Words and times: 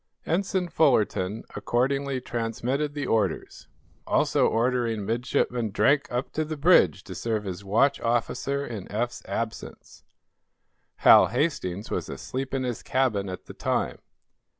Ensign 0.25 0.67
Fullerton 0.69 1.43
accordingly 1.55 2.19
transmitted 2.19 2.95
the 2.95 3.05
orders, 3.05 3.67
also 4.07 4.47
ordering 4.47 5.05
Midshipman 5.05 5.69
Drake 5.69 6.11
up 6.11 6.31
to 6.31 6.43
the 6.43 6.57
bridge 6.57 7.03
to 7.03 7.13
serve 7.13 7.45
as 7.45 7.63
watch 7.63 7.99
officer 8.01 8.65
in 8.65 8.91
Eph's 8.91 9.23
absence. 9.27 10.03
Hal 11.05 11.27
Hastings 11.27 11.91
was 11.91 12.09
asleep 12.09 12.51
in 12.51 12.63
his 12.63 12.81
cabin 12.81 13.29
at 13.29 13.45
the 13.45 13.53
time. 13.53 13.99